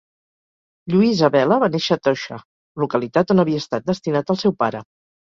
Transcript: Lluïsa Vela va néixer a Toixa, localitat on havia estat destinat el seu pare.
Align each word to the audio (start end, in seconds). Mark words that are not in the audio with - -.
Lluïsa 0.93 1.29
Vela 1.35 1.59
va 1.65 1.69
néixer 1.77 1.99
a 1.99 2.03
Toixa, 2.09 2.41
localitat 2.87 3.37
on 3.37 3.47
havia 3.47 3.67
estat 3.67 3.89
destinat 3.95 4.37
el 4.37 4.45
seu 4.47 4.61
pare. 4.67 4.87